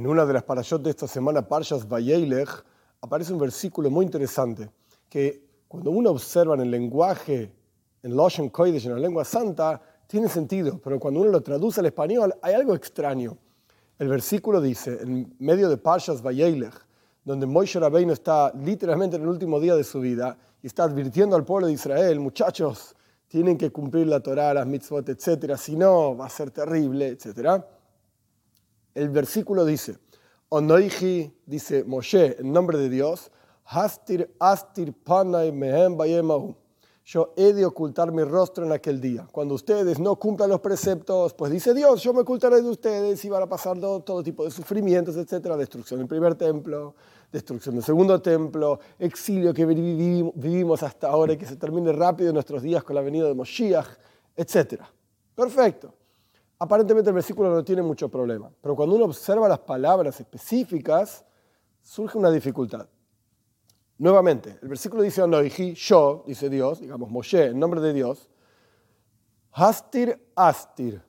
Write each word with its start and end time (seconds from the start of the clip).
En 0.00 0.06
una 0.06 0.24
de 0.24 0.32
las 0.32 0.44
parashot 0.44 0.80
de 0.80 0.88
esta 0.88 1.06
semana, 1.06 1.46
Parshas 1.46 1.86
Vayelech, 1.86 2.48
aparece 3.02 3.34
un 3.34 3.38
versículo 3.38 3.90
muy 3.90 4.06
interesante 4.06 4.70
que 5.10 5.44
cuando 5.68 5.90
uno 5.90 6.08
observa 6.08 6.54
en 6.54 6.62
el 6.62 6.70
lenguaje, 6.70 7.52
en 8.02 8.16
Loshen 8.16 8.48
Kodesh, 8.48 8.86
en 8.86 8.94
la 8.94 8.98
lengua 8.98 9.26
santa, 9.26 9.78
tiene 10.06 10.30
sentido, 10.30 10.80
pero 10.82 10.98
cuando 10.98 11.20
uno 11.20 11.28
lo 11.28 11.42
traduce 11.42 11.80
al 11.80 11.86
español 11.86 12.34
hay 12.40 12.54
algo 12.54 12.74
extraño. 12.74 13.36
El 13.98 14.08
versículo 14.08 14.62
dice, 14.62 15.02
en 15.02 15.34
medio 15.38 15.68
de 15.68 15.76
Parshas 15.76 16.22
Vayelech, 16.22 16.82
donde 17.22 17.44
Moshe 17.44 17.78
Rabbeinu 17.78 18.14
está 18.14 18.54
literalmente 18.54 19.16
en 19.16 19.22
el 19.24 19.28
último 19.28 19.60
día 19.60 19.76
de 19.76 19.84
su 19.84 20.00
vida 20.00 20.34
y 20.62 20.66
está 20.68 20.84
advirtiendo 20.84 21.36
al 21.36 21.44
pueblo 21.44 21.66
de 21.66 21.74
Israel, 21.74 22.20
muchachos, 22.20 22.96
tienen 23.28 23.58
que 23.58 23.70
cumplir 23.70 24.06
la 24.06 24.20
Torah, 24.20 24.54
las 24.54 24.66
mitzvot, 24.66 25.06
etc., 25.10 25.58
si 25.58 25.76
no 25.76 26.16
va 26.16 26.24
a 26.24 26.30
ser 26.30 26.50
terrible, 26.52 27.08
etcétera 27.08 27.66
el 28.94 29.08
versículo 29.10 29.64
dice, 29.64 29.98
Onoiji, 30.48 31.32
dice 31.46 31.84
Moshe, 31.84 32.40
en 32.40 32.52
nombre 32.52 32.78
de 32.78 32.88
Dios, 32.88 33.30
Hastir 33.72 34.28
astir 34.40 34.92
panay 34.92 35.52
mehem 35.52 35.96
Yo 37.04 37.32
he 37.36 37.52
de 37.52 37.64
ocultar 37.64 38.10
mi 38.10 38.24
rostro 38.24 38.66
en 38.66 38.72
aquel 38.72 39.00
día. 39.00 39.28
Cuando 39.30 39.54
ustedes 39.54 40.00
no 40.00 40.16
cumplan 40.16 40.50
los 40.50 40.58
preceptos, 40.58 41.34
pues 41.34 41.52
dice 41.52 41.72
Dios, 41.72 42.02
yo 42.02 42.12
me 42.12 42.22
ocultaré 42.22 42.62
de 42.62 42.68
ustedes 42.68 43.24
y 43.24 43.28
van 43.28 43.44
a 43.44 43.46
pasar 43.48 43.78
todo, 43.78 44.22
tipo 44.24 44.44
de 44.44 44.50
sufrimientos, 44.50 45.16
etcétera, 45.16 45.56
destrucción 45.56 46.00
del 46.00 46.08
primer 46.08 46.34
templo, 46.34 46.96
destrucción 47.30 47.76
del 47.76 47.84
segundo 47.84 48.20
templo, 48.20 48.80
exilio 48.98 49.54
que 49.54 49.64
vivimos 49.66 50.82
hasta 50.82 51.08
ahora 51.08 51.34
y 51.34 51.36
que 51.36 51.46
se 51.46 51.54
termine 51.54 51.92
rápido 51.92 52.30
en 52.30 52.34
nuestros 52.34 52.62
días 52.62 52.82
con 52.82 52.96
la 52.96 53.02
venida 53.02 53.28
de 53.28 53.34
Moshiach, 53.34 53.86
etcétera. 54.34 54.90
Perfecto. 55.36 55.94
Aparentemente 56.62 57.08
el 57.08 57.14
versículo 57.14 57.48
no 57.48 57.64
tiene 57.64 57.80
mucho 57.80 58.10
problema, 58.10 58.52
pero 58.60 58.76
cuando 58.76 58.94
uno 58.94 59.06
observa 59.06 59.48
las 59.48 59.60
palabras 59.60 60.20
específicas, 60.20 61.24
surge 61.82 62.18
una 62.18 62.30
dificultad. 62.30 62.86
Nuevamente, 63.96 64.58
el 64.60 64.68
versículo 64.68 65.02
dice 65.02 65.22
Anoihi, 65.22 65.72
yo, 65.72 66.22
dice 66.26 66.50
Dios, 66.50 66.80
digamos 66.80 67.10
Moshe, 67.10 67.46
en 67.46 67.58
nombre 67.58 67.80
de 67.80 67.94
Dios, 67.94 68.28
Hastir 69.52 70.22
Astir. 70.36 71.02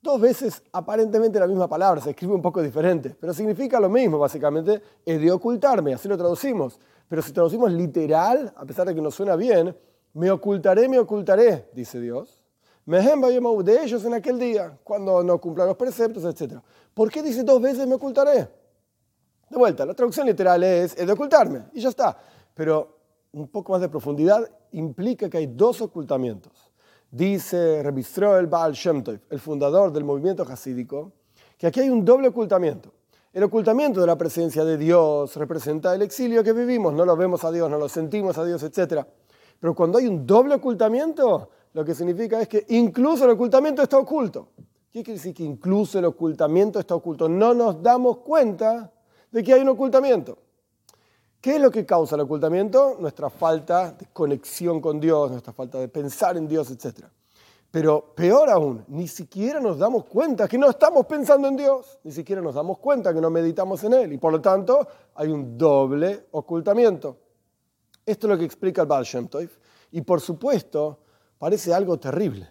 Dos 0.00 0.18
veces 0.18 0.62
aparentemente 0.72 1.38
la 1.38 1.46
misma 1.46 1.68
palabra, 1.68 2.00
se 2.00 2.10
escribe 2.10 2.32
un 2.32 2.40
poco 2.40 2.62
diferente, 2.62 3.14
pero 3.20 3.34
significa 3.34 3.78
lo 3.78 3.90
mismo, 3.90 4.18
básicamente, 4.18 4.80
es 5.04 5.20
de 5.20 5.30
ocultarme, 5.30 5.92
así 5.92 6.08
lo 6.08 6.16
traducimos. 6.16 6.80
Pero 7.06 7.20
si 7.20 7.32
traducimos 7.32 7.70
literal, 7.70 8.50
a 8.56 8.64
pesar 8.64 8.86
de 8.86 8.94
que 8.94 9.02
no 9.02 9.10
suena 9.10 9.36
bien, 9.36 9.76
me 10.14 10.30
ocultaré, 10.30 10.88
me 10.88 10.98
ocultaré, 10.98 11.68
dice 11.74 12.00
Dios 12.00 12.45
de 12.86 13.82
ellos 13.82 14.04
en 14.04 14.14
aquel 14.14 14.38
día, 14.38 14.78
cuando 14.84 15.22
no 15.22 15.40
cumplan 15.40 15.66
los 15.66 15.76
preceptos, 15.76 16.24
etc. 16.24 16.60
¿Por 16.94 17.10
qué 17.10 17.22
dice 17.22 17.42
dos 17.42 17.60
veces 17.60 17.86
me 17.86 17.94
ocultaré? 17.94 18.48
De 19.50 19.56
vuelta, 19.56 19.84
la 19.84 19.94
traducción 19.94 20.26
literal 20.26 20.62
es, 20.62 20.96
es 20.96 21.06
de 21.06 21.12
ocultarme, 21.12 21.64
y 21.74 21.80
ya 21.80 21.88
está. 21.88 22.16
Pero 22.54 22.96
un 23.32 23.48
poco 23.48 23.72
más 23.72 23.80
de 23.80 23.88
profundidad 23.88 24.48
implica 24.72 25.28
que 25.28 25.38
hay 25.38 25.46
dos 25.46 25.80
ocultamientos. 25.80 26.52
Dice 27.10 27.82
Rebistró 27.82 28.38
el 28.38 28.46
Baal 28.46 28.72
Shem 28.72 29.02
el 29.30 29.40
fundador 29.40 29.92
del 29.92 30.04
movimiento 30.04 30.42
hasídico, 30.42 31.12
que 31.58 31.66
aquí 31.66 31.80
hay 31.80 31.90
un 31.90 32.04
doble 32.04 32.28
ocultamiento. 32.28 32.92
El 33.32 33.42
ocultamiento 33.44 34.00
de 34.00 34.06
la 34.06 34.16
presencia 34.16 34.64
de 34.64 34.78
Dios 34.78 35.36
representa 35.36 35.94
el 35.94 36.02
exilio 36.02 36.42
que 36.42 36.52
vivimos, 36.52 36.94
no 36.94 37.04
lo 37.04 37.16
vemos 37.16 37.44
a 37.44 37.50
Dios, 37.50 37.68
no 37.68 37.78
lo 37.78 37.88
sentimos 37.88 38.38
a 38.38 38.44
Dios, 38.44 38.62
etc. 38.62 39.04
Pero 39.60 39.74
cuando 39.74 39.98
hay 39.98 40.06
un 40.06 40.26
doble 40.26 40.54
ocultamiento, 40.54 41.50
lo 41.76 41.84
que 41.84 41.94
significa 41.94 42.40
es 42.40 42.48
que 42.48 42.64
incluso 42.70 43.26
el 43.26 43.32
ocultamiento 43.32 43.82
está 43.82 43.98
oculto. 43.98 44.48
¿Qué 44.90 45.02
quiere 45.04 45.18
decir 45.18 45.34
que 45.34 45.42
incluso 45.42 45.98
el 45.98 46.06
ocultamiento 46.06 46.80
está 46.80 46.94
oculto? 46.94 47.28
No 47.28 47.52
nos 47.52 47.82
damos 47.82 48.16
cuenta 48.20 48.90
de 49.30 49.44
que 49.44 49.52
hay 49.52 49.60
un 49.60 49.68
ocultamiento. 49.68 50.38
¿Qué 51.38 51.56
es 51.56 51.60
lo 51.60 51.70
que 51.70 51.84
causa 51.84 52.14
el 52.14 52.22
ocultamiento? 52.22 52.96
Nuestra 52.98 53.28
falta 53.28 53.92
de 53.92 54.06
conexión 54.06 54.80
con 54.80 54.98
Dios, 54.98 55.30
nuestra 55.30 55.52
falta 55.52 55.78
de 55.78 55.88
pensar 55.88 56.38
en 56.38 56.48
Dios, 56.48 56.70
etc. 56.70 57.04
Pero 57.70 58.14
peor 58.14 58.48
aún, 58.48 58.82
ni 58.88 59.06
siquiera 59.06 59.60
nos 59.60 59.76
damos 59.76 60.06
cuenta 60.06 60.48
que 60.48 60.56
no 60.56 60.70
estamos 60.70 61.04
pensando 61.04 61.46
en 61.46 61.56
Dios, 61.56 61.98
ni 62.04 62.10
siquiera 62.10 62.40
nos 62.40 62.54
damos 62.54 62.78
cuenta 62.78 63.12
que 63.12 63.20
no 63.20 63.28
meditamos 63.28 63.84
en 63.84 63.92
Él 63.92 64.14
y 64.14 64.16
por 64.16 64.32
lo 64.32 64.40
tanto 64.40 64.88
hay 65.14 65.28
un 65.28 65.58
doble 65.58 66.28
ocultamiento. 66.30 67.18
Esto 68.06 68.28
es 68.28 68.30
lo 68.30 68.38
que 68.38 68.46
explica 68.46 68.80
el 68.80 68.88
Baal 68.88 69.04
Shem 69.04 69.28
Y 69.90 70.00
por 70.00 70.22
supuesto, 70.22 71.00
parece 71.38 71.74
algo 71.74 71.98
terrible, 71.98 72.48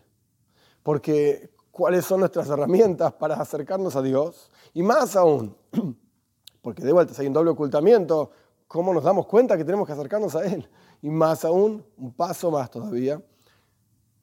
porque 0.84 1.52
¿cuáles 1.72 2.06
son 2.06 2.22
nuestras 2.22 2.50
herramientas 2.50 3.14
para 3.14 3.36
acercarnos 3.36 3.96
a 3.96 4.02
Dios? 4.02 4.52
Y 4.74 4.84
más 4.84 5.16
aún, 5.16 5.56
porque 6.62 6.84
de 6.84 6.92
vuelta, 6.92 7.14
si 7.14 7.22
hay 7.22 7.28
un 7.28 7.34
doble 7.34 7.52
ocultamiento, 7.52 8.32
¿cómo 8.68 8.94
nos 8.94 9.04
damos 9.04 9.28
cuenta 9.28 9.58
que 9.58 9.66
tenemos 9.66 9.88
que 9.88 9.94
acercarnos 9.94 10.36
a 10.36 10.46
Él? 10.46 10.70
Y 11.02 11.10
más 11.10 11.46
aún, 11.46 11.86
un 11.98 12.14
paso 12.14 12.52
más 12.52 12.70
todavía, 12.72 13.22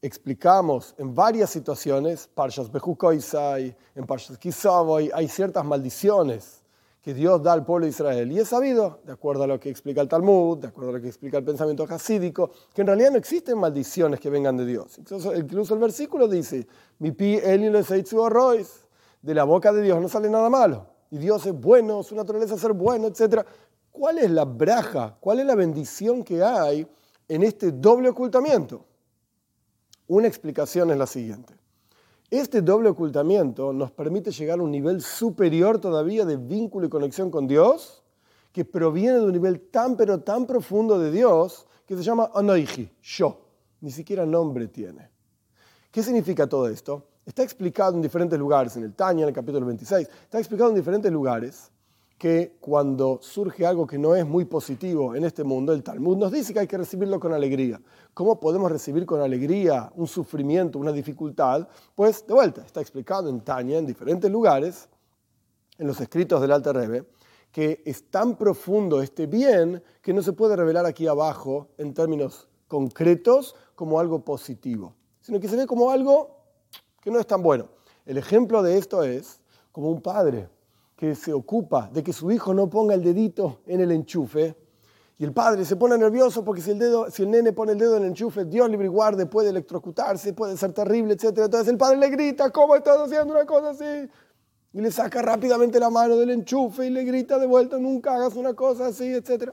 explicamos 0.00 0.94
en 0.98 1.14
varias 1.14 1.50
situaciones, 1.50 2.26
Parshas 2.26 2.70
Bejukoisai, 2.70 3.76
en 3.94 4.06
Parshas 4.06 4.38
Kisavoy, 4.38 5.10
hay 5.14 5.28
ciertas 5.28 5.64
maldiciones 5.64 6.61
que 7.02 7.12
Dios 7.12 7.42
da 7.42 7.52
al 7.52 7.64
pueblo 7.64 7.84
de 7.84 7.90
Israel. 7.90 8.30
Y 8.30 8.38
es 8.38 8.48
sabido, 8.48 9.00
de 9.04 9.12
acuerdo 9.12 9.42
a 9.42 9.46
lo 9.48 9.58
que 9.58 9.68
explica 9.68 10.00
el 10.00 10.08
Talmud, 10.08 10.58
de 10.58 10.68
acuerdo 10.68 10.90
a 10.90 10.92
lo 10.94 11.00
que 11.00 11.08
explica 11.08 11.36
el 11.36 11.44
pensamiento 11.44 11.84
hasídico, 11.90 12.52
que 12.72 12.82
en 12.82 12.86
realidad 12.86 13.10
no 13.10 13.18
existen 13.18 13.58
maldiciones 13.58 14.20
que 14.20 14.30
vengan 14.30 14.56
de 14.56 14.64
Dios. 14.64 14.98
Incluso, 14.98 15.74
el 15.74 15.80
versículo 15.80 16.28
dice, 16.28 16.66
mi 17.00 17.10
pi 17.10 17.40
de 17.40 19.34
la 19.34 19.44
boca 19.44 19.72
de 19.72 19.82
Dios 19.82 20.00
no 20.00 20.08
sale 20.08 20.30
nada 20.30 20.48
malo. 20.48 20.86
Y 21.10 21.18
Dios 21.18 21.44
es 21.44 21.52
bueno, 21.52 22.04
su 22.04 22.14
naturaleza 22.14 22.54
es 22.54 22.60
ser 22.60 22.72
bueno, 22.72 23.08
etc. 23.08 23.44
¿Cuál 23.90 24.18
es 24.18 24.30
la 24.30 24.44
braja, 24.44 25.16
cuál 25.18 25.40
es 25.40 25.46
la 25.46 25.56
bendición 25.56 26.22
que 26.22 26.42
hay 26.42 26.86
en 27.28 27.42
este 27.42 27.72
doble 27.72 28.10
ocultamiento? 28.10 28.86
Una 30.06 30.28
explicación 30.28 30.90
es 30.92 30.96
la 30.96 31.06
siguiente. 31.06 31.61
Este 32.32 32.62
doble 32.62 32.88
ocultamiento 32.88 33.74
nos 33.74 33.90
permite 33.90 34.30
llegar 34.30 34.58
a 34.58 34.62
un 34.62 34.70
nivel 34.70 35.02
superior 35.02 35.78
todavía 35.78 36.24
de 36.24 36.38
vínculo 36.38 36.86
y 36.86 36.88
conexión 36.88 37.30
con 37.30 37.46
Dios, 37.46 38.02
que 38.52 38.64
proviene 38.64 39.18
de 39.18 39.26
un 39.26 39.32
nivel 39.32 39.60
tan 39.68 39.98
pero 39.98 40.18
tan 40.20 40.46
profundo 40.46 40.98
de 40.98 41.10
Dios 41.10 41.66
que 41.84 41.94
se 41.94 42.02
llama 42.02 42.30
Anoiji, 42.34 42.90
yo. 43.02 43.38
Ni 43.82 43.90
siquiera 43.90 44.24
nombre 44.24 44.68
tiene. 44.68 45.10
¿Qué 45.90 46.02
significa 46.02 46.46
todo 46.46 46.68
esto? 46.68 47.06
Está 47.26 47.42
explicado 47.42 47.96
en 47.96 48.00
diferentes 48.00 48.38
lugares, 48.38 48.74
en 48.78 48.84
el 48.84 48.94
Tanya, 48.94 49.24
en 49.24 49.28
el 49.28 49.34
capítulo 49.34 49.66
26, 49.66 50.08
está 50.08 50.38
explicado 50.38 50.70
en 50.70 50.76
diferentes 50.76 51.12
lugares 51.12 51.70
que 52.22 52.56
cuando 52.60 53.18
surge 53.20 53.66
algo 53.66 53.84
que 53.84 53.98
no 53.98 54.14
es 54.14 54.24
muy 54.24 54.44
positivo 54.44 55.16
en 55.16 55.24
este 55.24 55.42
mundo, 55.42 55.72
el 55.72 55.82
Talmud 55.82 56.16
nos 56.16 56.30
dice 56.30 56.52
que 56.52 56.60
hay 56.60 56.68
que 56.68 56.78
recibirlo 56.78 57.18
con 57.18 57.34
alegría. 57.34 57.80
¿Cómo 58.14 58.38
podemos 58.38 58.70
recibir 58.70 59.04
con 59.06 59.20
alegría 59.20 59.90
un 59.96 60.06
sufrimiento, 60.06 60.78
una 60.78 60.92
dificultad? 60.92 61.66
Pues 61.96 62.24
de 62.24 62.32
vuelta, 62.32 62.64
está 62.64 62.80
explicado 62.80 63.28
en 63.28 63.40
Tania, 63.40 63.76
en 63.76 63.86
diferentes 63.86 64.30
lugares, 64.30 64.88
en 65.78 65.88
los 65.88 66.00
escritos 66.00 66.40
del 66.40 66.52
Alter 66.52 66.76
Rebbe, 66.76 67.08
que 67.50 67.82
es 67.84 68.08
tan 68.08 68.36
profundo 68.36 69.02
este 69.02 69.26
bien 69.26 69.82
que 70.00 70.12
no 70.12 70.22
se 70.22 70.32
puede 70.32 70.54
revelar 70.54 70.86
aquí 70.86 71.08
abajo 71.08 71.70
en 71.76 71.92
términos 71.92 72.46
concretos 72.68 73.56
como 73.74 73.98
algo 73.98 74.24
positivo, 74.24 74.94
sino 75.22 75.40
que 75.40 75.48
se 75.48 75.56
ve 75.56 75.66
como 75.66 75.90
algo 75.90 76.36
que 77.00 77.10
no 77.10 77.18
es 77.18 77.26
tan 77.26 77.42
bueno. 77.42 77.66
El 78.06 78.16
ejemplo 78.16 78.62
de 78.62 78.78
esto 78.78 79.02
es 79.02 79.40
como 79.72 79.90
un 79.90 80.00
padre 80.00 80.48
que 81.02 81.16
se 81.16 81.32
ocupa 81.32 81.90
de 81.92 82.00
que 82.00 82.12
su 82.12 82.30
hijo 82.30 82.54
no 82.54 82.70
ponga 82.70 82.94
el 82.94 83.02
dedito 83.02 83.58
en 83.66 83.80
el 83.80 83.90
enchufe. 83.90 84.56
Y 85.18 85.24
el 85.24 85.32
padre 85.32 85.64
se 85.64 85.74
pone 85.74 85.98
nervioso 85.98 86.44
porque 86.44 86.62
si 86.62 86.70
el, 86.70 86.78
dedo, 86.78 87.10
si 87.10 87.24
el 87.24 87.30
nene 87.32 87.52
pone 87.52 87.72
el 87.72 87.78
dedo 87.78 87.96
en 87.96 88.04
el 88.04 88.10
enchufe, 88.10 88.44
Dios 88.44 88.70
libre 88.70 88.86
y 88.86 88.88
guarde, 88.88 89.26
puede 89.26 89.50
electrocutarse, 89.50 90.32
puede 90.32 90.56
ser 90.56 90.72
terrible, 90.72 91.14
etc. 91.14 91.36
Entonces 91.38 91.66
el 91.66 91.76
padre 91.76 91.96
le 91.96 92.08
grita, 92.08 92.50
¿cómo 92.50 92.76
estás 92.76 92.98
haciendo 92.98 93.34
una 93.34 93.44
cosa 93.44 93.70
así? 93.70 94.08
Y 94.74 94.80
le 94.80 94.92
saca 94.92 95.20
rápidamente 95.22 95.80
la 95.80 95.90
mano 95.90 96.16
del 96.16 96.30
enchufe 96.30 96.86
y 96.86 96.90
le 96.90 97.02
grita 97.02 97.36
de 97.36 97.48
vuelta, 97.48 97.78
nunca 97.78 98.14
hagas 98.14 98.36
una 98.36 98.54
cosa 98.54 98.86
así, 98.86 99.12
etc. 99.12 99.50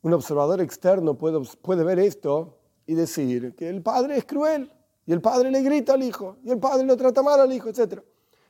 Un 0.00 0.14
observador 0.14 0.62
externo 0.62 1.18
puede, 1.18 1.42
puede 1.60 1.84
ver 1.84 1.98
esto 1.98 2.56
y 2.86 2.94
decir 2.94 3.54
que 3.54 3.68
el 3.68 3.82
padre 3.82 4.16
es 4.16 4.24
cruel 4.24 4.72
y 5.04 5.12
el 5.12 5.20
padre 5.20 5.50
le 5.50 5.60
grita 5.60 5.92
al 5.92 6.02
hijo 6.02 6.38
y 6.42 6.50
el 6.50 6.58
padre 6.58 6.86
lo 6.86 6.96
trata 6.96 7.22
mal 7.22 7.38
al 7.38 7.52
hijo, 7.52 7.68
etc. 7.68 8.00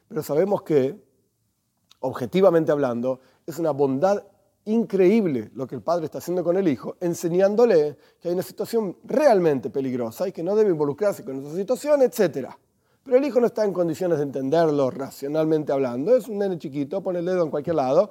Pero 0.06 0.23
sabemos 0.23 0.62
que 0.62 1.09
objetivamente 2.00 2.73
hablando, 2.73 3.20
es 3.47 3.58
una 3.58 3.70
bondad 3.70 4.25
increíble 4.64 5.50
lo 5.55 5.67
que 5.67 5.75
el 5.75 5.82
padre 5.82 6.05
está 6.05 6.19
haciendo 6.19 6.44
con 6.44 6.56
el 6.56 6.69
hijo, 6.69 6.97
enseñándole 7.00 7.97
que 8.20 8.29
hay 8.29 8.35
una 8.35 8.43
situación 8.43 8.97
realmente 9.05 9.70
peligrosa 9.70 10.29
y 10.29 10.32
que 10.32 10.43
no 10.43 10.55
debe 10.55 10.70
involucrarse 10.70 11.25
con 11.25 11.38
esa 11.44 11.55
situación, 11.55 12.02
etc. 12.02 12.49
Pero 13.02 13.17
el 13.17 13.25
hijo 13.25 13.41
no 13.41 13.47
está 13.47 13.64
en 13.64 13.73
condiciones 13.73 14.19
de 14.19 14.25
entenderlo 14.25 14.91
racionalmente 14.91 15.73
hablando, 15.73 16.14
es 16.17 16.29
un 16.29 16.38
nene 16.38 16.58
chiquito, 16.58 17.02
pone 17.02 17.20
el 17.20 17.25
dedo 17.25 17.44
en 17.44 17.50
cualquier 17.50 17.76
lado. 17.76 18.11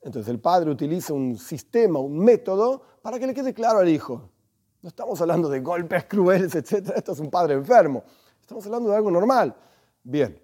Entonces 0.00 0.30
el 0.30 0.40
padre 0.40 0.70
utiliza 0.70 1.12
un 1.12 1.38
sistema, 1.38 1.98
un 1.98 2.18
método 2.18 2.82
para 3.02 3.18
que 3.18 3.26
le 3.26 3.34
quede 3.34 3.54
claro 3.54 3.78
al 3.78 3.88
hijo. 3.88 4.30
No 4.80 4.88
estamos 4.88 5.20
hablando 5.20 5.48
de 5.48 5.60
golpes 5.60 6.04
crueles, 6.06 6.54
etc. 6.54 6.92
Esto 6.96 7.12
es 7.12 7.20
un 7.20 7.30
padre 7.30 7.54
enfermo. 7.54 8.02
Estamos 8.40 8.66
hablando 8.66 8.90
de 8.90 8.96
algo 8.96 9.10
normal. 9.12 9.54
Bien, 10.02 10.40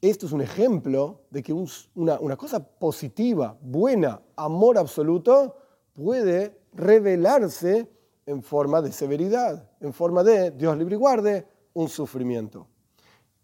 Esto 0.00 0.26
es 0.26 0.32
un 0.32 0.42
ejemplo 0.42 1.22
de 1.30 1.42
que 1.42 1.52
una, 1.52 2.20
una 2.20 2.36
cosa 2.36 2.60
positiva, 2.60 3.56
buena, 3.60 4.20
amor 4.36 4.78
absoluto, 4.78 5.56
puede 5.94 6.58
revelarse 6.74 7.88
en 8.26 8.42
forma 8.42 8.82
de 8.82 8.92
severidad, 8.92 9.70
en 9.80 9.92
forma 9.92 10.22
de, 10.22 10.50
Dios 10.50 10.76
libre 10.76 10.96
y 10.96 10.98
guarde, 10.98 11.46
un 11.74 11.88
sufrimiento. 11.88 12.66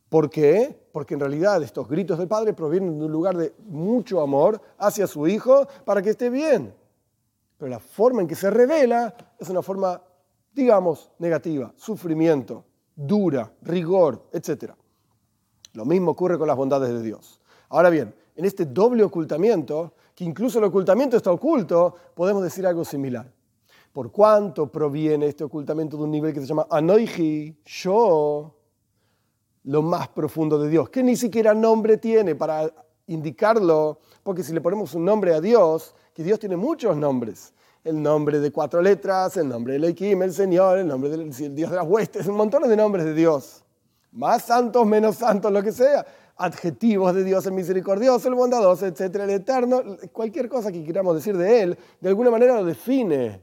¿Por 0.08 0.28
qué? 0.28 0.78
Porque 0.92 1.14
en 1.14 1.20
realidad 1.20 1.62
estos 1.62 1.88
gritos 1.88 2.18
del 2.18 2.28
Padre 2.28 2.52
provienen 2.52 2.98
de 2.98 3.06
un 3.06 3.12
lugar 3.12 3.36
de 3.36 3.54
mucho 3.66 4.20
amor 4.20 4.60
hacia 4.76 5.06
su 5.06 5.26
Hijo 5.26 5.66
para 5.86 6.02
que 6.02 6.10
esté 6.10 6.28
bien. 6.28 6.74
Pero 7.56 7.70
la 7.70 7.78
forma 7.78 8.20
en 8.20 8.28
que 8.28 8.34
se 8.34 8.50
revela 8.50 9.14
es 9.38 9.48
una 9.48 9.62
forma, 9.62 10.02
digamos, 10.52 11.10
negativa, 11.18 11.72
sufrimiento, 11.76 12.64
dura, 12.94 13.50
rigor, 13.62 14.28
etc. 14.32 14.72
Lo 15.74 15.84
mismo 15.84 16.12
ocurre 16.12 16.38
con 16.38 16.48
las 16.48 16.56
bondades 16.56 16.90
de 16.90 17.02
Dios. 17.02 17.40
Ahora 17.68 17.90
bien, 17.90 18.14
en 18.36 18.44
este 18.44 18.66
doble 18.66 19.02
ocultamiento, 19.02 19.94
que 20.14 20.24
incluso 20.24 20.58
el 20.58 20.64
ocultamiento 20.64 21.16
está 21.16 21.30
oculto, 21.30 21.94
podemos 22.14 22.42
decir 22.42 22.66
algo 22.66 22.84
similar. 22.84 23.30
¿Por 23.92 24.10
cuánto 24.10 24.70
proviene 24.70 25.26
este 25.26 25.44
ocultamiento 25.44 25.96
de 25.96 26.04
un 26.04 26.10
nivel 26.10 26.32
que 26.32 26.40
se 26.40 26.46
llama 26.46 26.66
Anoiji, 26.70 27.56
yo, 27.64 28.54
lo 29.64 29.82
más 29.82 30.08
profundo 30.08 30.58
de 30.58 30.68
Dios, 30.68 30.88
que 30.88 31.02
ni 31.02 31.16
siquiera 31.16 31.54
nombre 31.54 31.98
tiene 31.98 32.34
para 32.34 32.72
indicarlo, 33.06 33.98
porque 34.22 34.42
si 34.42 34.52
le 34.52 34.60
ponemos 34.60 34.94
un 34.94 35.04
nombre 35.04 35.34
a 35.34 35.40
Dios, 35.40 35.94
que 36.14 36.22
Dios 36.22 36.38
tiene 36.38 36.56
muchos 36.56 36.96
nombres, 36.96 37.52
el 37.84 38.00
nombre 38.00 38.40
de 38.40 38.50
cuatro 38.50 38.80
letras, 38.80 39.36
el 39.36 39.48
nombre 39.48 39.72
de 39.72 39.78
Elohim, 39.78 40.22
el 40.22 40.32
Señor, 40.32 40.78
el 40.78 40.86
nombre 40.86 41.10
del 41.10 41.30
Dios 41.54 41.70
de 41.70 41.76
las 41.76 41.86
huestes, 41.86 42.26
un 42.26 42.36
montón 42.36 42.68
de 42.68 42.76
nombres 42.76 43.04
de 43.04 43.14
Dios, 43.14 43.64
más 44.12 44.44
santos, 44.44 44.86
menos 44.86 45.16
santos, 45.16 45.50
lo 45.50 45.62
que 45.62 45.72
sea, 45.72 46.06
adjetivos 46.36 47.14
de 47.14 47.24
Dios, 47.24 47.44
el 47.46 47.52
misericordioso, 47.52 48.28
el 48.28 48.34
bondadoso, 48.34 48.86
etcétera, 48.86 49.24
el 49.24 49.30
eterno, 49.30 49.82
cualquier 50.12 50.48
cosa 50.48 50.70
que 50.70 50.84
queramos 50.84 51.14
decir 51.14 51.36
de 51.36 51.62
Él, 51.62 51.78
de 52.00 52.08
alguna 52.08 52.30
manera 52.30 52.54
lo 52.54 52.64
define. 52.64 53.42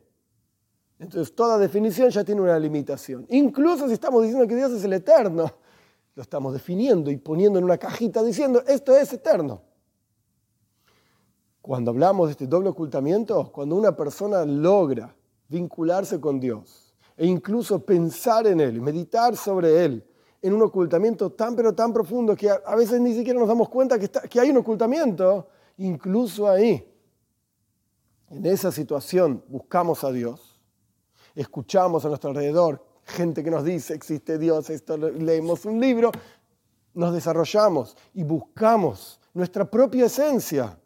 Entonces 1.00 1.34
toda 1.34 1.58
definición 1.58 2.10
ya 2.10 2.24
tiene 2.24 2.42
una 2.42 2.60
limitación. 2.60 3.26
Incluso 3.30 3.88
si 3.88 3.94
estamos 3.94 4.22
diciendo 4.24 4.48
que 4.48 4.56
Dios 4.56 4.72
es 4.72 4.84
el 4.84 4.94
eterno, 4.94 5.52
lo 6.16 6.22
estamos 6.22 6.54
definiendo 6.54 7.10
y 7.10 7.18
poniendo 7.18 7.58
en 7.60 7.66
una 7.66 7.78
cajita 7.78 8.22
diciendo, 8.22 8.62
esto 8.68 8.96
es 8.96 9.14
eterno. 9.14 9.62
Cuando 11.62 11.92
hablamos 11.92 12.28
de 12.28 12.32
este 12.32 12.48
doble 12.48 12.70
ocultamiento, 12.70 13.52
cuando 13.52 13.76
una 13.76 13.96
persona 13.96 14.44
logra 14.44 15.16
vincularse 15.48 16.20
con 16.20 16.40
Dios 16.40 16.94
e 17.16 17.26
incluso 17.26 17.86
pensar 17.86 18.48
en 18.48 18.60
Él, 18.60 18.82
meditar 18.82 19.38
sobre 19.38 19.86
Él, 19.86 20.06
en 20.42 20.54
un 20.54 20.62
ocultamiento 20.62 21.32
tan 21.32 21.56
pero 21.56 21.74
tan 21.74 21.92
profundo 21.92 22.36
que 22.36 22.50
a, 22.50 22.76
veces 22.76 23.02
ni 23.02 23.14
siquiera 23.14 23.40
nos 23.40 23.48
damos 23.48 23.70
cuenta 23.70 24.00
que, 24.00 24.10
que 24.10 24.40
hay 24.40 24.52
un 24.52 24.58
ocultamiento, 24.58 25.48
incluso 25.78 26.48
ahí, 26.48 26.86
en 28.30 28.46
esa 28.46 28.72
situación 28.72 29.44
buscamos 29.48 30.04
a 30.04 30.12
Dios, 30.12 30.60
escuchamos 31.36 32.06
a 32.06 32.10
nuestro 32.10 32.30
alrededor 32.30 32.90
gente 33.10 33.44
que 33.44 33.52
nos 33.52 33.64
dice 33.64 33.94
existe 33.94 34.38
Dios, 34.38 34.70
leemos 35.18 35.66
un 35.66 35.80
libro, 35.80 36.12
nos 36.94 37.14
desarrollamos 37.14 37.98
y 38.14 38.24
buscamos 38.24 39.20
nuestra 39.34 39.70
propia 39.70 40.06
esencia, 40.06 40.80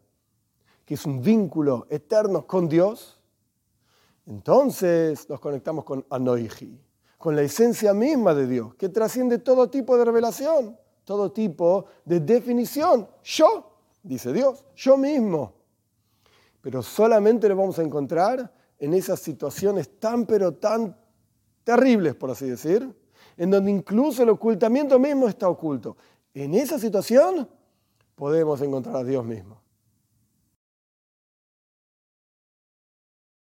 que 0.86 0.96
es 0.96 1.06
un 1.06 1.22
vínculo 1.22 1.86
eterno 1.90 2.46
con 2.48 2.68
Dios, 2.68 3.20
entonces 4.26 5.30
nos 5.30 5.40
conectamos 5.40 5.84
con 5.84 6.06
Anoiji, 6.10 6.80
con 7.24 7.38
la 7.38 7.42
esencia 7.42 7.94
misma 7.94 8.34
de 8.34 8.46
Dios, 8.46 8.76
que 8.76 8.90
trasciende 8.90 9.38
todo 9.38 9.70
tipo 9.70 9.98
de 9.98 10.04
revelación, 10.04 10.78
todo 11.06 11.32
tipo 11.32 11.86
de 12.04 12.20
definición. 12.20 13.08
Yo, 13.24 13.78
dice 14.04 14.34
Dios, 14.34 14.66
yo 14.76 14.98
mismo. 14.98 15.54
Pero 16.60 16.84
solamente 16.84 17.48
lo 17.48 17.56
vamos 17.56 17.80
a 17.80 17.82
encontrar 17.82 18.54
en 18.78 18.94
esas 18.94 19.22
situaciones 19.22 20.02
tan 20.02 20.26
pero 20.26 20.56
tan 20.56 20.98
terribles, 21.64 22.14
por 22.14 22.30
así 22.30 22.50
decir, 22.50 22.94
en 23.38 23.52
donde 23.52 23.72
incluso 23.72 24.24
el 24.24 24.28
ocultamiento 24.28 25.00
mismo 25.00 25.30
está 25.30 25.48
oculto. 25.48 25.96
En 26.34 26.54
esa 26.54 26.78
situación 26.78 27.48
podemos 28.16 28.62
encontrar 28.62 28.98
a 28.98 29.04
Dios 29.06 29.24
mismo. 29.24 29.63